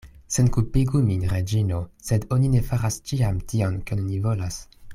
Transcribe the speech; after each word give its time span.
Senkulpigu 0.35 1.01
min, 1.09 1.25
Reĝino: 1.33 1.81
sed 2.07 2.25
oni 2.37 2.49
ne 2.55 2.63
faras 2.71 2.97
ĉiam 3.11 3.39
tion, 3.53 3.77
kion 3.91 4.03
oni 4.07 4.19
volas. 4.25 4.59